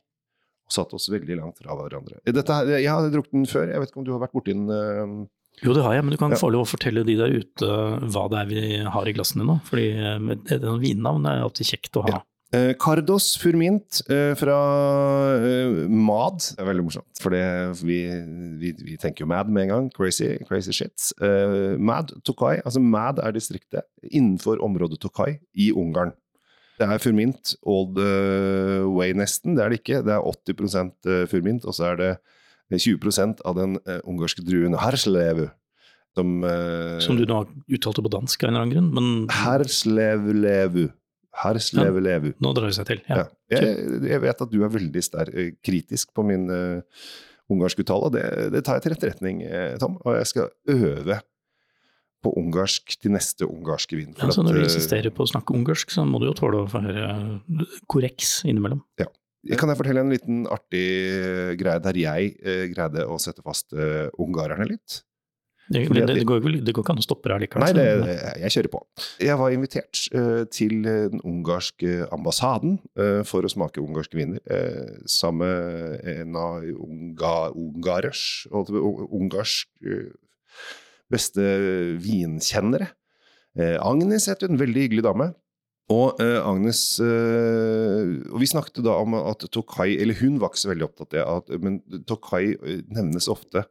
Og 0.65 0.71
satt 0.71 0.93
oss 0.93 1.09
veldig 1.09 1.37
langt 1.37 1.57
fra 1.61 1.75
hverandre. 1.75 2.19
Dette, 2.25 2.47
her- 2.53 2.65
jeg 2.79 2.89
har 2.89 3.09
drukket 3.09 3.31
den 3.31 3.45
før, 3.45 3.67
jeg 3.69 3.79
vet 3.79 3.89
ikke 3.91 3.97
om 3.97 4.03
du 4.05 4.11
har 4.17 4.19
vært 4.27 4.33
borti 4.33 4.53
den? 4.53 4.69
eh, 4.69 5.27
Jo, 5.63 5.71
det 5.73 5.83
har 5.83 5.93
jeg, 5.93 6.03
men 6.03 6.11
du 6.11 6.17
kan 6.17 6.31
Ja. 6.31 6.35
få 6.37 6.51
lov 6.51 6.65
å 6.65 6.77
fortelle 6.77 7.05
de 7.05 7.15
der 7.15 7.29
ute 7.31 7.65
hva 8.11 8.29
det 8.29 8.39
er 8.39 8.45
vi 8.45 8.83
har 8.83 9.05
i 9.07 9.13
glassene 9.13 9.45
nå. 9.45 9.61
Fordi 9.63 9.91
eh, 9.95 10.35
det- 10.43 10.61
vinnavn 10.61 11.25
er 11.25 11.43
alltid 11.43 11.65
kjekt 11.65 11.91
å 11.95 12.01
ha. 12.03 12.09
Ja. 12.09 12.21
Eh, 12.53 12.73
Cardos 12.73 13.35
Furmint 13.37 14.01
eh, 14.09 14.33
fra 14.35 14.53
eh, 15.39 15.87
MAD. 15.87 16.55
Det 16.55 16.59
er 16.59 16.73
veldig 16.73 16.83
morsomt, 16.85 17.19
for 17.19 17.29
vi, 17.31 17.99
vi, 18.59 18.71
vi 18.73 18.97
tenker 18.97 19.19
jo 19.23 19.27
MAD 19.27 19.49
med 19.49 19.63
en 19.63 19.69
gang. 19.69 19.89
Crazy, 19.91 20.37
crazy 20.47 20.71
shit. 20.71 21.11
Eh, 21.21 21.77
MAD 21.77 22.13
Tokai, 22.23 22.61
altså 22.65 22.79
MAD 22.81 23.19
er 23.19 23.31
distriktet 23.31 23.83
innenfor 24.11 24.57
området 24.63 24.99
Tokai 24.99 25.39
i 25.55 25.71
Ungarn. 25.71 26.13
Det 26.75 26.87
er 26.87 26.99
Furmint 26.99 27.53
all 27.63 27.85
the 27.95 28.13
way 28.91 29.13
nesten, 29.15 29.55
det 29.55 29.63
er 29.63 29.71
det 29.71 29.79
ikke. 29.79 30.01
Det 30.03 30.15
er 30.15 30.25
80% 30.27 31.11
Furmint, 31.31 31.67
og 31.67 31.77
så 31.77 31.93
er 31.93 32.01
det 32.01 32.13
20% 32.73 33.43
av 33.45 33.55
den 33.59 33.77
eh, 33.85 34.01
ungarske 34.09 34.43
druen 34.45 34.75
Herslevu. 34.79 35.47
Som, 36.15 36.43
eh, 36.47 36.97
Som 37.03 37.19
du 37.19 37.25
nå 37.27 37.41
uttalte 37.67 38.03
på 38.03 38.11
dansk 38.11 38.43
av 38.43 38.49
en 38.49 38.53
eller 38.53 38.63
annen 38.63 38.75
grunn, 38.75 38.89
men 38.95 39.07
Herslevlevu. 39.35 40.87
Ja, 42.31 42.41
nå 42.41 42.53
drar 42.55 42.71
det 42.71 42.77
seg 42.77 42.89
til. 42.89 43.03
Ja. 43.09 43.25
Ja. 43.51 43.59
Jeg, 43.59 44.01
jeg 44.07 44.23
vet 44.23 44.43
at 44.47 44.51
du 44.51 44.59
er 44.63 44.71
veldig 44.73 45.03
ster, 45.03 45.31
eh, 45.35 45.53
kritisk 45.65 46.13
på 46.15 46.23
min 46.25 46.47
uh, 46.49 46.79
ungarske 47.51 47.83
uttale, 47.83 48.07
og 48.07 48.15
det, 48.15 48.25
det 48.55 48.63
tar 48.65 48.79
jeg 48.79 48.87
til 48.87 48.95
etterretning, 48.95 49.43
eh, 49.45 49.75
Tom. 49.81 49.99
Og 50.05 50.15
jeg 50.21 50.31
skal 50.31 50.51
øve 50.71 51.19
på 52.25 52.33
ungarsk 52.41 52.97
til 52.97 53.13
neste 53.15 53.47
ungarske 53.47 53.99
vin. 53.99 54.15
Ja, 54.17 54.31
så 54.33 54.43
når 54.45 54.59
du 54.59 54.63
eh, 54.63 54.67
insisterer 54.69 55.13
på 55.13 55.25
å 55.25 55.31
snakke 55.31 55.55
ungarsk, 55.55 55.93
så 55.93 56.05
må 56.09 56.21
du 56.21 56.29
jo 56.31 56.35
tåle 56.37 56.65
å 56.65 56.69
få 56.71 56.81
høre 56.85 57.07
korreks 57.91 58.39
innimellom. 58.49 58.83
Ja. 59.01 59.09
Kan 59.59 59.69
jeg 59.69 59.77
fortelle 59.77 60.01
en 60.01 60.09
liten 60.09 60.45
artig 60.49 60.85
greie 61.59 61.81
der 61.83 61.99
jeg 62.01 62.31
eh, 62.41 62.63
greide 62.71 63.05
å 63.05 63.19
sette 63.21 63.45
fast 63.45 63.75
eh, 63.77 64.07
ungarerne 64.21 64.65
litt? 64.71 65.03
Det, 65.65 65.87
det, 65.89 66.05
det, 66.05 66.23
går, 66.29 66.43
det 66.61 66.73
går 66.75 66.83
ikke 66.83 66.93
an 66.93 67.01
å 67.01 67.03
stoppe 67.03 67.29
deg 67.31 67.41
likevel. 67.41 67.63
Nei, 67.65 67.85
det, 68.05 68.17
jeg 68.43 68.53
kjører 68.53 68.71
på. 68.75 68.81
Jeg 69.25 69.37
var 69.39 69.53
invitert 69.55 70.01
eh, 70.13 70.43
til 70.53 70.75
eh, 70.85 71.07
den 71.09 71.23
ungarske 71.25 72.05
ambassaden 72.13 72.75
eh, 73.01 73.21
for 73.25 73.45
å 73.45 73.49
smake 73.49 73.81
ungarske 73.81 74.19
viner. 74.19 74.43
eh, 74.45 74.99
sammen 75.09 75.49
med 75.49 76.05
en 76.11 76.37
av 76.37 76.67
unga, 76.69 77.33
ungarers, 77.57 78.45
ungarsk 78.53 79.89
eh, 79.89 80.13
beste 81.11 81.43
vinkjennere. 82.01 82.91
Eh, 83.55 83.75
Agnes 83.79 84.27
het 84.31 84.43
hun, 84.45 84.59
veldig 84.59 84.87
hyggelig 84.87 85.05
dame. 85.05 85.31
Og 85.93 86.17
eh, 86.21 86.39
Agnes 86.41 86.79
eh, 87.03 88.13
Og 88.33 88.39
vi 88.41 88.47
snakket 88.49 88.81
da 88.87 88.95
om 89.03 89.13
at 89.19 89.43
Tokai 89.53 89.91
Eller 90.01 90.17
hun 90.17 90.39
var 90.41 90.49
ikke 90.49 90.63
så 90.63 90.71
veldig 90.71 90.87
opptatt 90.87 91.13
av 91.21 91.43
det, 91.45 91.59
men 91.61 91.77
Tokai 92.09 92.55
eh, 92.55 92.79
nevnes 92.89 93.29
ofte 93.29 93.67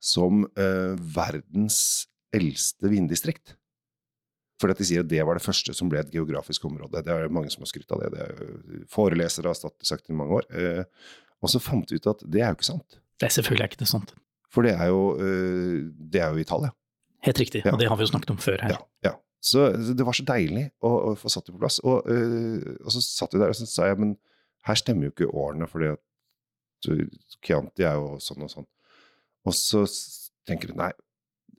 som 0.00 0.46
eh, 0.56 0.94
verdens 0.96 2.06
eldste 2.32 2.88
vindistrikt. 2.88 3.52
Fordi 4.56 4.72
at 4.72 4.80
de 4.80 4.86
sier 4.88 5.04
at 5.04 5.10
det 5.10 5.20
var 5.28 5.36
det 5.36 5.44
første 5.44 5.74
som 5.76 5.90
ble 5.92 6.00
et 6.00 6.14
geografisk 6.14 6.64
område. 6.68 7.02
Det 7.04 7.12
er 7.12 7.32
mange 7.32 7.52
som 7.52 7.66
har 7.66 7.68
skrytt 7.68 7.92
av 7.92 8.00
det. 8.06 8.08
det 8.14 8.24
er, 8.24 8.86
forelesere 8.88 9.52
har 9.52 9.58
sagt 9.60 10.06
det 10.06 10.14
i 10.14 10.16
mange 10.16 10.40
år. 10.40 10.48
Eh, 10.56 11.12
og 11.44 11.52
så 11.52 11.60
fant 11.60 11.92
vi 11.92 12.00
ut 12.00 12.08
at 12.08 12.24
det 12.24 12.40
er 12.40 12.54
jo 12.54 12.56
ikke 12.56 12.70
sant. 12.70 12.96
Det 13.20 13.28
er 13.28 13.36
selvfølgelig 13.36 13.68
ikke 13.68 13.82
det 13.82 13.90
sant. 13.92 14.16
For 14.50 14.66
det 14.66 14.72
er 14.74 14.88
jo, 14.90 15.02
eh, 15.22 15.88
det 16.10 16.20
er 16.24 16.32
jo 16.34 16.42
Italia. 16.42 16.72
Helt 17.22 17.38
riktig, 17.38 17.62
Ja. 17.64 17.72
og 17.74 17.78
det 17.78 17.88
har 17.88 17.96
vi 18.00 18.04
jo 18.06 18.10
snakket 18.12 18.30
om 18.32 18.38
før 18.40 18.60
her. 18.64 18.70
Ja, 18.76 18.78
ja. 19.10 19.14
Så 19.40 19.70
så 19.72 19.94
det 19.96 20.04
var 20.04 20.12
så 20.16 20.24
deilig 20.28 20.66
å, 20.84 20.90
å 21.10 21.16
få 21.16 21.30
satt 21.32 21.46
det 21.46 21.54
på 21.54 21.60
plass. 21.62 21.78
Og, 21.84 22.04
øh, 22.10 22.76
og 22.84 22.90
så 22.92 23.00
satt 23.04 23.32
vi 23.32 23.40
der 23.40 23.48
og 23.52 23.56
så 23.56 23.66
sa 23.68 23.86
jeg, 23.88 23.98
men 24.00 24.16
her 24.68 24.74
stemmer 24.76 25.08
jo 25.08 25.12
ikke 25.14 25.30
årene, 25.32 25.68
fordi 25.70 25.92
at 25.94 26.00
Chianti 27.44 27.84
er 27.84 27.94
jo 28.00 28.18
sånn 28.22 28.44
og 28.44 28.50
sånn. 28.52 28.66
Og 29.48 29.56
så 29.56 29.84
tenker 30.48 30.72
hun 30.72 30.80
nei, 30.82 30.90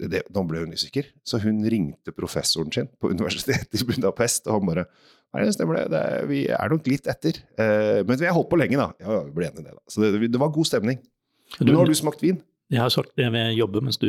det, 0.01 0.23
nå 0.33 0.43
ble 0.49 0.63
hun 0.63 0.73
usikker. 0.73 1.09
Så 1.27 1.39
hun 1.43 1.61
ringte 1.69 2.13
professoren 2.15 2.71
sin 2.73 2.89
på 3.01 3.11
universitetet 3.13 3.81
i 3.81 3.87
Budapest, 3.87 4.47
og 4.49 4.59
han 4.59 4.69
bare 4.73 4.87
Nei, 5.31 5.45
det 5.47 5.53
stemmer 5.55 5.77
det. 5.77 5.83
det 5.93 5.99
er, 6.03 6.25
vi 6.27 6.39
er 6.51 6.67
nok 6.73 6.87
litt 6.91 7.05
etter. 7.07 7.37
Eh, 7.55 8.01
men 8.03 8.17
vi 8.19 8.25
har 8.27 8.33
holdt 8.35 8.49
på 8.51 8.57
lenge, 8.59 8.75
da. 8.75 8.89
Ja, 8.99 9.21
vi 9.23 9.31
ble 9.31 9.45
enige 9.47 9.61
i 9.61 9.63
det, 9.69 9.75
da. 9.77 9.83
Så 9.87 10.01
det, 10.03 10.27
det 10.27 10.39
var 10.41 10.49
god 10.51 10.67
stemning. 10.67 10.97
Men 11.61 11.69
nå 11.71 11.77
har 11.79 11.87
du 11.87 11.93
smakt 11.95 12.19
vin. 12.19 12.41
Jeg 12.71 12.79
har 12.81 12.89
sagt 12.93 13.15
det 13.19 13.27
ved 13.33 13.53
jobbe 13.57 13.81
mens 13.83 13.97
du 13.99 14.07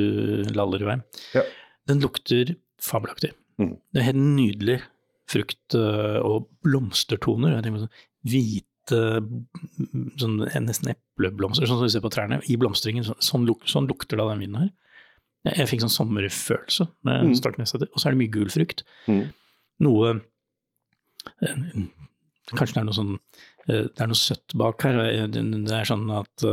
laller 0.54 0.82
i 0.84 0.88
vei. 0.92 0.96
Ja. 1.34 1.42
Den 1.90 2.00
lukter 2.04 2.54
fabelaktig. 2.82 3.32
Mm. 3.58 3.76
Det 3.92 4.00
er 4.02 4.06
helt 4.12 4.22
nydelig 4.22 4.76
frukt 5.32 5.74
øh, 5.78 6.18
og 6.26 6.48
blomstertoner. 6.66 7.56
Jeg 7.56 7.64
tenker 7.66 7.84
sånn 7.84 7.96
hvite, 8.32 9.00
mm, 9.22 10.06
sånn, 10.20 10.36
nesten 10.66 10.92
epleblomster, 10.92 11.66
sånn 11.66 11.80
som 11.80 11.88
du 11.88 11.92
ser 11.94 12.04
på 12.04 12.10
trærne, 12.12 12.40
i 12.50 12.56
blomstringen. 12.60 13.04
Så- 13.06 13.18
Sånn, 13.22 13.46
luk, 13.48 13.64
sånn 13.70 13.88
lukter 13.90 14.16
da 14.20 14.28
den 14.30 14.42
vinen 14.44 14.60
her. 14.60 14.70
Jeg, 15.48 15.56
jeg 15.62 15.68
fikk 15.72 15.82
sånn 15.86 15.96
sommerfølelse 15.96 16.86
neste. 17.58 17.88
Og 17.90 17.98
så 17.98 18.06
er 18.08 18.14
det 18.14 18.20
mye 18.22 18.34
gul 18.34 18.50
frukt. 18.52 18.84
Mm. 19.10 19.24
Noe 19.82 20.12
eh, 21.42 21.56
Kanskje 22.52 22.74
det 22.74 22.80
er 22.82 22.86
noe 22.88 22.96
sånn 22.96 23.12
eh, 23.70 23.84
Det 23.86 24.02
er 24.02 24.10
noe 24.10 24.18
søtt 24.18 24.54
bak 24.58 24.82
her. 24.86 24.98
Det 25.30 25.42
det 25.42 25.74
er 25.78 25.88
sånn 25.88 26.06
at 26.14 26.46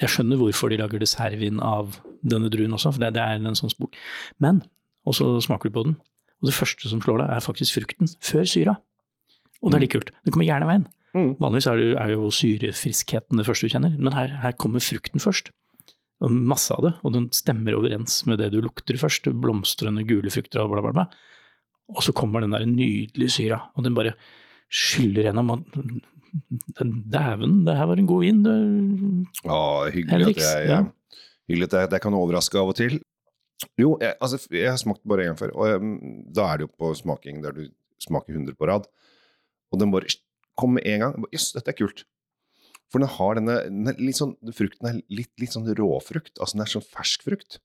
Jeg 0.00 0.14
skjønner 0.14 0.40
hvorfor 0.40 0.72
de 0.72 0.78
lager 0.80 1.02
dessertvin 1.02 1.60
av 1.62 1.98
denne 2.22 2.48
druen 2.52 2.72
også, 2.76 2.94
for 2.94 3.02
det, 3.02 3.12
det 3.18 3.22
er 3.22 3.42
en 3.42 3.58
sånn 3.58 3.72
spor. 3.72 3.92
Men, 4.42 4.62
og 5.06 5.16
så 5.18 5.28
smaker 5.44 5.68
du 5.68 5.76
på 5.76 5.84
den, 5.88 5.98
og 6.40 6.48
det 6.48 6.56
første 6.56 6.90
som 6.90 7.02
slår 7.04 7.22
deg, 7.22 7.34
er 7.34 7.44
faktisk 7.44 7.76
frukten, 7.78 8.10
før 8.24 8.48
syra. 8.48 8.76
Og 9.62 9.70
det 9.70 9.78
er 9.78 9.84
litt 9.84 9.94
kult. 9.94 10.10
Det 10.24 10.34
kommer 10.34 10.48
gjerne 10.48 10.68
veien. 10.68 10.86
Mm. 11.12 11.34
Vanligvis 11.42 11.68
er, 11.68 11.78
det, 11.78 11.90
er 12.00 12.14
jo 12.14 12.30
syrefriskheten 12.34 13.38
det 13.38 13.44
første 13.46 13.68
du 13.68 13.74
kjenner, 13.74 13.98
men 13.98 14.16
her, 14.16 14.32
her 14.42 14.56
kommer 14.58 14.82
frukten 14.82 15.22
først. 15.22 15.52
Og 16.22 16.32
masse 16.32 16.72
av 16.74 16.86
det, 16.86 16.92
og 17.02 17.14
den 17.16 17.28
stemmer 17.34 17.76
overens 17.76 18.20
med 18.30 18.40
det 18.40 18.52
du 18.54 18.60
lukter 18.62 18.98
først. 18.98 19.28
Blomstrende 19.42 20.06
gule 20.08 20.32
frukter 20.32 20.62
og 20.62 20.72
bla, 20.72 20.84
bla, 20.86 20.94
bla. 20.96 21.06
Og 21.92 22.02
så 22.06 22.14
kommer 22.16 22.42
den 22.42 22.54
der 22.54 22.64
nydelige 22.66 23.36
syra, 23.36 23.58
og 23.76 23.86
den 23.86 23.96
bare 23.98 24.14
skyller 24.72 25.28
gjennom. 25.28 25.50
og 25.52 25.82
Dæven, 26.32 27.62
det 27.66 27.76
her 27.76 27.88
var 27.90 28.00
en 28.00 28.08
god 28.08 28.22
vin. 28.24 28.42
Det, 28.44 28.56
Ja, 29.44 29.62
hyggelig 29.92 30.30
at 30.32 30.42
jeg, 30.42 30.68
ja. 30.70 30.80
hyggelig 31.50 31.68
at 31.70 31.78
jeg, 31.78 31.90
jeg 31.96 32.04
kan 32.04 32.16
overraske 32.16 32.58
av 32.60 32.72
og 32.72 32.78
til. 32.78 33.00
Jo, 33.78 33.94
jeg, 34.00 34.16
altså, 34.20 34.40
jeg 34.50 34.70
har 34.70 34.80
smakt 34.80 35.04
bare 35.08 35.28
én 35.30 35.38
før, 35.38 35.52
og 35.54 35.68
jeg, 35.70 35.98
da 36.34 36.48
er 36.48 36.60
det 36.60 36.66
jo 36.68 36.72
på 36.80 36.92
smaking 36.98 37.42
der 37.44 37.54
du 37.56 37.66
smaker 38.02 38.34
100 38.34 38.56
på 38.58 38.68
rad. 38.70 38.88
Og 39.72 39.80
den 39.80 39.92
bare 39.92 40.10
kom 40.58 40.74
med 40.76 40.86
en 40.88 41.04
gang. 41.04 41.28
Jøss, 41.32 41.52
dette 41.56 41.72
er 41.72 41.78
kult. 41.78 42.04
For 42.92 43.00
den 43.00 43.08
har 43.08 43.38
denne, 43.38 43.58
den 43.70 43.88
er 43.88 44.00
litt 44.02 44.18
sånn, 44.18 44.34
Frukten 44.52 44.88
er 44.90 44.98
litt, 45.12 45.32
litt 45.40 45.54
sånn 45.54 45.68
råfrukt, 45.78 46.34
altså 46.36 46.58
den 46.58 46.64
er 46.66 46.72
sånn 46.74 46.84
fersk 46.84 47.24
frukt. 47.24 47.60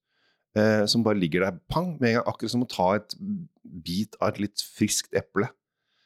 Eh, 0.58 0.86
som 0.90 1.04
bare 1.06 1.20
ligger 1.20 1.44
der 1.44 1.58
pang 1.70 1.98
med 2.00 2.14
en 2.14 2.20
gang, 2.20 2.28
akkurat 2.32 2.54
som 2.54 2.64
å 2.64 2.70
ta 2.72 2.94
et 2.98 3.16
bit 3.64 4.16
av 4.22 4.32
et 4.32 4.46
litt 4.46 4.64
friskt 4.78 5.18
eple. 5.18 5.50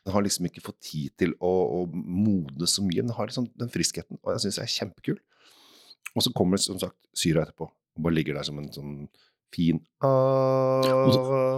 Den 0.06 0.16
har 0.16 0.24
liksom 0.26 0.48
ikke 0.50 0.64
fått 0.66 0.80
tid 0.82 1.14
til 1.22 1.36
å, 1.38 1.50
å 1.50 1.82
modne 1.94 2.68
så 2.70 2.84
mye. 2.86 3.04
Den 3.04 3.14
har 3.18 3.30
liksom 3.30 3.50
den 3.60 3.70
friskheten, 3.74 4.18
og 4.24 4.34
jeg 4.34 4.46
syns 4.46 4.58
det 4.58 4.64
er 4.66 4.74
kjempekul. 4.76 5.20
Og 6.16 6.26
så 6.26 6.32
kommer 6.36 6.58
det 6.58 6.66
som 6.66 6.80
sagt 6.82 6.98
syra 7.18 7.46
etterpå, 7.46 7.68
og 7.70 8.06
bare 8.06 8.18
ligger 8.18 8.40
der 8.40 8.48
som 8.48 8.58
en 8.60 8.72
sånn 8.74 8.96
fin 9.52 9.82
ah. 10.00 10.80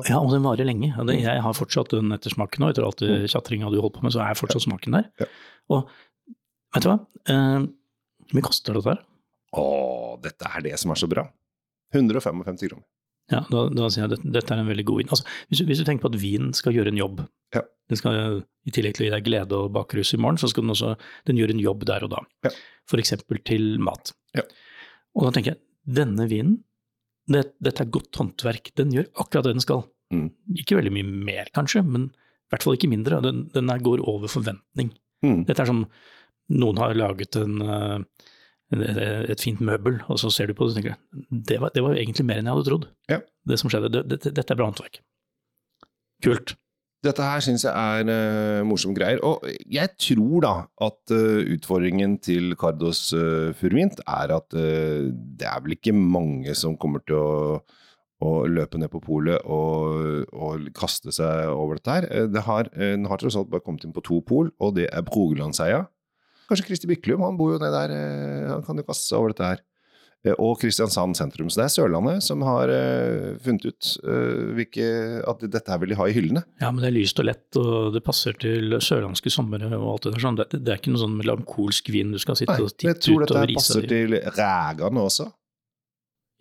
ja, 0.10 0.18
og 0.18 0.32
den 0.34 0.42
varer 0.46 0.66
lenge. 0.66 0.90
Jeg 1.14 1.44
har 1.46 1.58
fortsatt 1.58 1.94
den 1.94 2.14
ettersmaken 2.16 2.64
nå, 2.64 2.72
etter 2.74 2.86
alt 2.88 3.04
det 3.04 3.30
tjatringa 3.32 3.70
du 3.70 3.80
holdt 3.84 4.00
på 4.00 4.06
med, 4.06 4.16
så 4.16 4.24
er 4.26 4.38
fortsatt 4.40 4.66
smaken 4.66 4.98
der. 4.98 5.10
Ja. 5.22 5.30
Og 5.74 5.92
vet 6.74 6.86
du 6.86 6.90
hva? 6.90 6.98
Eh, 7.30 7.68
Hvor 8.24 8.40
mye 8.40 8.48
koster 8.50 8.80
dette 8.80 8.96
her? 8.96 9.04
Å, 9.54 9.66
dette 10.24 10.50
er 10.50 10.66
det 10.66 10.74
som 10.82 10.94
er 10.94 11.00
så 11.00 11.10
bra. 11.12 11.28
155 11.94 12.64
kroner. 12.66 12.88
Ja, 13.32 13.44
da, 13.48 13.68
da 13.72 13.88
sier 13.88 14.04
jeg 14.04 14.10
at 14.10 14.16
dette, 14.18 14.32
dette 14.36 14.56
er 14.56 14.64
en 14.64 14.68
veldig 14.68 14.84
god 14.90 15.00
vin. 15.00 15.12
Altså, 15.14 15.26
hvis, 15.48 15.62
du, 15.62 15.68
hvis 15.70 15.80
du 15.80 15.86
tenker 15.88 16.04
på 16.08 16.12
at 16.12 16.20
vin 16.20 16.50
skal 16.58 16.76
gjøre 16.76 16.92
en 16.94 17.00
jobb, 17.00 17.24
Ja. 17.54 17.62
Den 17.94 18.02
skal 18.02 18.42
i 18.64 18.74
tillegg 18.74 18.98
til 18.98 19.06
å 19.06 19.08
gi 19.08 19.14
deg 19.14 19.26
glede 19.26 19.60
og 19.60 19.72
bakrus 19.76 20.14
i 20.16 20.20
morgen, 20.22 20.40
så 20.42 20.50
skal 20.52 20.66
den 20.66 20.74
også 20.74 20.94
den 21.30 21.40
gjøre 21.40 21.56
en 21.56 21.64
jobb 21.64 21.86
der 21.90 22.06
og 22.06 22.14
da. 22.16 22.22
Ja. 22.48 22.54
Eksempel 23.00 23.40
til 23.48 23.78
mat. 23.84 24.14
Ja. 24.36 24.44
Og 25.18 25.28
da 25.28 25.34
tenker 25.36 25.54
jeg, 25.54 25.62
denne 26.00 26.28
vinen, 26.32 26.60
det, 27.32 27.46
dette 27.64 27.86
er 27.86 27.94
godt 27.94 28.20
håndverk, 28.20 28.74
den 28.80 28.92
gjør 28.96 29.08
akkurat 29.24 29.48
det 29.48 29.56
den 29.56 29.64
skal. 29.64 29.86
Mm. 30.14 30.28
Ikke 30.60 30.78
veldig 30.78 30.94
mye 30.96 31.24
mer 31.30 31.50
kanskje, 31.56 31.84
men 31.86 32.10
i 32.12 32.54
hvert 32.54 32.66
fall 32.66 32.78
ikke 32.78 32.92
mindre. 32.92 33.22
Den, 33.24 33.46
den 33.54 33.72
går 33.88 34.04
over 34.10 34.32
forventning. 34.32 34.92
Mm. 35.26 35.44
Dette 35.48 35.64
er 35.64 35.72
som 35.72 35.86
noen 36.54 36.82
har 36.82 36.96
laget 36.98 37.38
en, 37.40 37.62
eh, 37.64 38.26
et 39.32 39.44
fint 39.44 39.62
møbel, 39.64 40.02
og 40.12 40.20
så 40.22 40.32
ser 40.34 40.52
du 40.52 40.58
på 40.58 40.68
det 40.68 40.74
og 40.74 40.80
tenker 40.82 40.98
det 41.30 41.60
var, 41.62 41.74
det 41.76 41.84
var 41.86 41.96
egentlig 41.98 42.28
mer 42.28 42.42
enn 42.42 42.50
jeg 42.50 42.58
hadde 42.58 42.68
trodd. 42.70 42.90
Ja. 43.12 43.22
Det 43.48 43.60
som 43.62 43.72
skjedde. 43.72 43.92
Det, 43.94 44.04
det, 44.12 44.36
dette 44.36 44.54
er 44.54 44.60
bra 44.60 44.70
håndverk. 44.70 45.00
Kult. 46.24 46.56
Dette 47.04 47.26
her 47.28 47.44
syns 47.44 47.66
jeg 47.68 47.74
er 47.74 48.08
uh, 48.08 48.64
morsomme 48.68 48.96
greier. 48.96 49.20
Og 49.28 49.44
jeg 49.68 49.92
tror 50.00 50.44
da 50.46 50.54
at 50.88 51.12
uh, 51.12 51.42
utfordringen 51.52 52.18
til 52.24 52.56
Cardos 52.60 53.10
uh, 53.12 53.52
Furmint 53.60 54.00
er 54.08 54.32
at 54.38 54.56
uh, 54.56 55.10
det 55.12 55.50
er 55.50 55.64
vel 55.66 55.76
ikke 55.76 55.92
mange 55.96 56.56
som 56.56 56.78
kommer 56.80 57.04
til 57.04 57.20
å, 57.20 57.58
å 58.24 58.32
løpe 58.48 58.80
ned 58.80 58.88
på 58.94 59.02
polet 59.04 59.44
og, 59.44 60.30
og 60.32 60.70
kaste 60.78 61.12
seg 61.12 61.50
over 61.52 61.80
dette 61.82 61.98
her. 61.98 62.08
Eh, 62.08 62.30
Det 62.32 62.46
har, 62.48 62.70
eh, 62.72 62.94
den 62.96 63.10
har 63.12 63.20
tross 63.20 63.36
alt 63.36 63.52
bare 63.52 63.66
kommet 63.66 63.84
inn 63.84 63.96
på 63.96 64.04
to 64.06 64.22
pol, 64.24 64.54
og 64.64 64.78
det 64.78 64.88
er 64.88 65.04
Brogelandseia. 65.04 65.84
Kanskje 66.48 66.70
Kristi 66.70 66.88
Byklum, 66.88 67.24
han 67.24 67.36
bor 67.40 67.54
jo 67.54 67.60
ned 67.60 67.74
der, 67.76 67.92
eh, 67.92 68.48
han 68.52 68.64
kan 68.64 68.80
jo 68.80 68.88
kaste 68.88 69.10
seg 69.10 69.20
over 69.20 69.34
dette 69.34 69.50
her. 69.52 69.64
Eh, 70.26 70.36
Og 70.40 70.54
Kristiansand 70.62 71.18
sentrum. 71.20 71.50
Så 71.52 71.60
det 71.60 71.66
er 71.66 71.74
Sørlandet 71.74 72.24
som 72.24 72.42
har 72.48 72.72
uh, 72.72 73.34
funnet 73.44 73.66
ut 73.68 73.90
uh, 74.08 74.54
hvilke, 74.56 74.86
at 75.28 75.44
dette 75.52 75.68
her 75.74 75.82
vil 75.82 75.92
de 75.92 75.98
ha 76.00 76.06
i 76.08 76.14
hyllene. 76.16 76.46
Ja, 76.64 76.70
men 76.72 76.80
det 76.84 76.92
er 76.94 76.96
lyst 76.96 77.20
og 77.20 77.28
lett, 77.28 77.50
og 77.60 77.92
det 77.96 78.04
passer 78.08 78.38
til 78.40 78.78
sørlandske 78.80 79.34
somre 79.34 79.68
og 79.76 79.88
alt 79.98 80.08
det 80.08 80.14
der. 80.16 80.24
Sånn. 80.24 80.40
Det, 80.40 80.48
det 80.64 80.72
er 80.72 80.80
ikke 80.80 80.94
noe 80.96 81.04
sånn 81.04 81.18
melankolsk 81.20 81.92
vin 81.92 82.16
du 82.16 82.20
skal 82.24 82.40
sitte 82.40 82.56
Nei, 82.56 82.64
og 82.64 82.72
titte 82.72 82.88
jeg 82.88 82.96
over 82.96 83.04
tror 83.04 83.26
dette 83.26 83.34
Jeg 83.36 83.42
her 83.44 83.52
dette 83.52 83.60
passer 83.60 83.82
di. 83.82 83.92
til 83.92 84.18
rægane 84.40 85.04
også. 85.12 85.28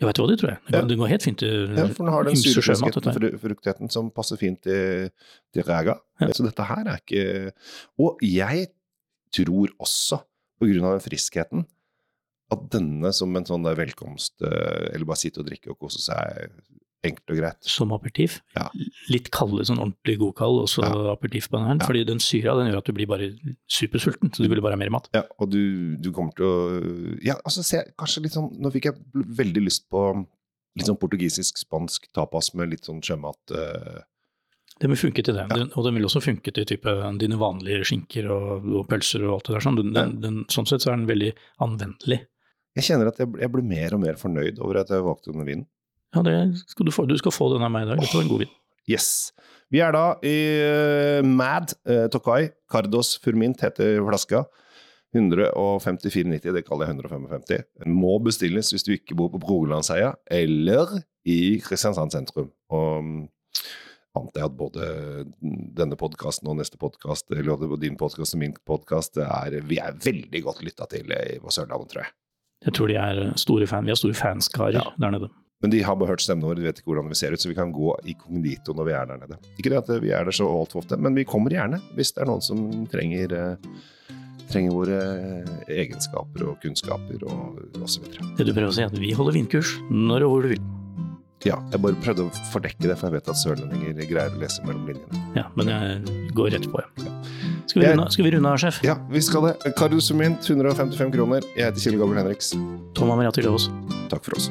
Ja, 0.02 0.08
vet 0.08 0.16
du 0.18 0.22
hva, 0.22 0.28
det 0.32 0.38
tror 0.40 0.50
jeg. 0.50 0.58
Det 0.66 0.72
går, 0.72 0.78
Ja. 0.80 0.86
det 0.90 0.96
går 0.98 1.10
helt 1.12 1.22
fint 1.26 1.38
til 1.38 1.58
Ja, 1.78 1.86
for 1.94 2.04
den 2.06 2.12
har 2.14 2.24
den 2.26 2.38
fru- 2.38 3.38
fruktigheten, 3.38 3.90
som 3.90 4.08
passer 4.10 4.38
fint 4.40 4.62
til, 4.62 5.10
til 5.54 5.62
ræga. 5.66 5.98
Ja. 6.22 6.30
Så 6.34 6.42
dette 6.46 6.64
her 6.70 6.86
er 6.86 6.98
ikke 7.02 7.52
Og 8.02 8.18
jeg 8.22 8.66
tror 9.34 9.70
også, 9.78 10.18
på 10.58 10.66
grunn 10.70 10.86
av 10.86 10.98
den 10.98 11.04
friskheten, 11.06 11.66
at 12.52 12.68
denne 12.74 13.10
som 13.16 13.34
en 13.36 13.44
sånn 13.48 13.64
der 13.66 13.76
velkomst, 13.78 14.34
eh, 14.44 14.92
eller 14.94 15.08
bare 15.08 15.20
sitte 15.22 15.40
og 15.42 15.48
drikke 15.48 15.72
og 15.74 15.78
kose 15.82 16.00
seg, 16.04 16.52
enkelt 17.02 17.32
og 17.34 17.38
greit. 17.40 17.58
Som 17.66 17.90
aperitiff. 17.96 18.36
Ja. 18.54 18.68
Litt 19.10 19.30
kalde, 19.34 19.64
sånn 19.66 19.80
ordentlig 19.82 20.14
godkald, 20.20 20.60
og 20.62 20.68
så 20.70 20.84
Ja. 20.86 20.92
aperitiff 21.16 21.48
på 21.50 21.58
den 21.58 21.66
her. 21.66 21.76
Ja. 21.80 21.86
Fordi 21.88 22.04
den 22.06 22.20
syra 22.22 22.54
den 22.60 22.70
gjør 22.70 22.78
at 22.78 22.84
du 22.86 22.92
blir 22.94 23.08
bare 23.10 23.32
supersulten, 23.68 24.30
så 24.30 24.44
du 24.44 24.48
vil 24.48 24.60
bare 24.62 24.76
ha 24.76 24.76
mer 24.78 24.90
mat. 24.94 25.08
Ja, 25.12 25.24
og 25.40 25.50
du, 25.50 25.96
du 25.96 26.12
kommer 26.12 26.32
til 26.36 26.46
å 26.46 27.18
Ja, 27.24 27.34
altså 27.44 27.64
se, 27.66 27.82
kanskje 27.98 28.22
litt 28.22 28.32
sånn 28.36 28.52
Nå 28.60 28.70
fikk 28.70 28.84
jeg 28.84 28.94
veldig 29.14 29.64
lyst 29.66 29.88
på 29.90 30.04
litt 30.78 30.86
sånn 30.86 30.96
portugisisk-spansk 31.02 32.06
tapas 32.14 32.54
med 32.54 32.70
litt 32.70 32.86
sånn 32.86 33.02
sjømat. 33.02 33.50
Uh, 33.50 34.00
Den 34.80 34.90
vil 34.94 34.96
funke 35.10 35.22
til 35.22 35.34
det, 35.34 35.44
Ja. 35.50 35.56
den, 35.56 35.70
og 35.76 35.84
den 35.84 35.94
vil 35.94 36.04
også 36.06 36.22
funke 36.22 36.52
til 36.54 36.64
type 36.64 37.18
dine 37.18 37.36
vanlige 37.38 37.84
skinker 37.84 38.30
og, 38.30 38.64
og 38.64 38.88
pølser 38.88 39.22
og 39.26 39.34
alt 39.34 39.44
det 39.50 39.54
der. 39.58 39.60
Sånn. 39.66 39.76
Den, 39.76 39.92
den, 39.92 40.20
den, 40.22 40.44
sånn 40.48 40.66
sett 40.66 40.80
så 40.82 40.92
er 40.92 40.96
den 40.96 41.06
veldig 41.10 41.34
anvendelig. 41.60 42.22
Jeg 42.78 42.86
kjenner 42.88 43.10
at 43.12 43.18
jeg, 43.20 43.28
jeg 43.42 43.52
blir 43.52 43.64
mer 43.68 43.94
og 43.96 44.00
mer 44.00 44.16
fornøyd 44.20 44.58
over 44.64 44.80
at 44.80 44.90
jeg 44.94 45.04
valgte 45.04 45.32
denne 45.34 45.44
vinen. 45.48 45.66
Ja, 46.14 46.22
det 46.24 46.34
skal 46.68 46.88
du, 46.88 46.92
få, 46.92 47.04
du 47.08 47.16
skal 47.20 47.32
få 47.32 47.50
den 47.54 47.64
av 47.64 47.70
meg 47.72 47.86
i 47.86 47.90
dag. 47.92 48.00
Dette 48.00 48.16
var 48.16 48.24
en 48.26 48.32
god 48.32 48.42
vin. 48.44 48.54
Yes. 48.90 49.06
Vi 49.72 49.80
er 49.80 49.92
da 49.94 50.06
i 50.26 50.32
uh, 50.60 51.20
Mad 51.24 51.72
uh, 51.88 52.06
Tokai. 52.12 52.50
Cardos 52.72 53.14
Furmint 53.22 53.60
heter 53.64 54.00
flaska. 54.04 54.42
154,90, 55.16 56.52
det 56.56 56.62
kaller 56.64 56.88
jeg 56.88 56.96
155. 56.96 57.64
Den 57.84 57.96
må 57.96 58.14
bestilles 58.24 58.70
hvis 58.72 58.84
du 58.86 58.94
ikke 58.94 59.16
bor 59.18 59.28
på 59.34 59.40
Brogelandseia 59.42 60.14
eller 60.32 60.94
i 61.28 61.58
Kristiansand 61.64 62.14
sentrum. 62.14 62.48
Og 62.72 63.04
mm, 63.04 63.18
antar 64.18 64.42
jeg 64.42 64.48
at 64.48 64.56
både 64.56 64.88
denne 65.76 65.98
podkasten 66.00 66.48
og 66.48 66.56
neste 66.60 66.80
podkast, 66.80 67.28
eller 67.36 67.60
både 67.60 67.82
din 67.84 67.98
podkast 68.00 68.36
og 68.36 68.40
min 68.42 68.56
podkast, 68.68 69.20
vi 69.68 69.78
er 69.84 70.00
veldig 70.04 70.42
godt 70.48 70.64
lytta 70.64 70.88
til 70.92 71.12
i- 71.12 71.38
på 71.44 71.52
Sørlandet, 71.52 71.92
tror 71.92 72.04
jeg. 72.06 72.12
Jeg 72.66 72.74
tror 72.78 72.88
de 72.92 72.96
er 73.00 73.22
store 73.40 73.66
fan. 73.66 73.84
Vi 73.84 73.90
har 73.94 73.96
store 74.00 74.14
fanskarer 74.18 74.72
Ja. 74.78 74.84
der 74.98 75.10
nede. 75.10 75.28
Men 75.62 75.70
de 75.70 75.80
har 75.86 75.94
bare 75.94 76.08
hørt 76.10 76.20
stemmen 76.24 76.42
vår, 76.42 76.56
de 76.58 76.62
vet 76.66 76.78
ikke 76.80 76.90
hvordan 76.90 77.08
vi 77.08 77.14
ser 77.14 77.32
ut, 77.32 77.38
så 77.40 77.46
vi 77.48 77.54
kan 77.54 77.70
gå 77.72 77.92
i 78.10 78.14
kognito 78.18 78.74
når 78.74 78.84
vi 78.88 78.92
er 78.98 79.06
der 79.06 79.16
nede. 79.22 79.36
Ikke 79.58 79.70
det 79.70 79.78
at 79.78 80.02
vi 80.02 80.10
er 80.10 80.24
der 80.26 80.32
så 80.34 80.42
altfor 80.50 80.82
ofte, 80.82 80.96
men 80.98 81.14
vi 81.14 81.22
kommer 81.24 81.50
gjerne 81.54 81.78
hvis 81.94 82.10
det 82.16 82.22
er 82.24 82.26
noen 82.26 82.42
som 82.42 82.64
trenger, 82.90 83.32
eh, 83.32 83.56
trenger 84.50 84.72
våre 84.74 84.98
egenskaper 85.70 86.48
og 86.48 86.58
kunnskaper 86.64 87.22
og 87.30 87.62
osv. 87.82 88.02
Det 88.36 88.46
du 88.46 88.52
prøver 88.52 88.68
å 88.72 88.74
si, 88.74 88.82
er 88.82 88.90
at 88.90 88.98
vi 88.98 89.12
holder 89.14 89.32
vindkurs 89.38 89.76
når 89.90 90.26
og 90.26 90.30
hvor 90.34 90.42
du 90.42 90.48
vil. 90.56 90.64
Ja, 91.46 91.56
jeg 91.72 91.80
bare 91.82 91.98
prøvde 92.04 92.26
å 92.28 92.34
fordekke 92.52 92.86
det, 92.86 92.96
for 92.98 93.08
jeg 93.10 93.16
vet 93.20 93.28
at 93.32 93.38
sørlendinger 93.40 94.06
greier 94.10 94.30
å 94.34 94.38
lese 94.42 94.62
mellom 94.66 94.84
linjene. 94.86 95.22
Ja, 95.34 95.46
men 95.58 95.66
jeg 95.72 96.34
går 96.34 96.52
rett 96.54 96.68
på, 96.70 96.82
ja. 96.82 97.06
Skal 97.72 97.82
vi 97.82 97.88
runde, 97.88 98.10
skal 98.12 98.24
vi 98.24 98.30
runde 98.34 98.50
av, 98.52 98.58
sjef? 98.60 98.80
Ja, 98.84 98.98
vi 99.08 99.22
skal 99.24 99.46
det. 99.48 99.72
Karusumin, 99.78 100.34
Mint, 100.36 100.50
155 100.50 101.12
kroner. 101.14 101.46
Jeg 101.56 101.70
heter 101.70 101.80
Kjell 101.86 101.96
Gabriel 102.02 102.20
Henriks. 102.26 102.52
Tom 102.92 103.14
Amariati 103.14 103.46
Løvaas. 103.46 103.70
Takk 104.12 104.28
for 104.28 104.36
oss. 104.36 104.50